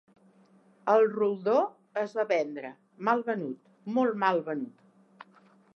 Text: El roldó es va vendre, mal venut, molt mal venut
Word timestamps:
El 0.93 1.03
roldó 1.11 1.57
es 2.05 2.15
va 2.19 2.25
vendre, 2.33 2.73
mal 3.09 3.23
venut, 3.29 3.73
molt 3.99 4.21
mal 4.25 4.43
venut 4.51 5.45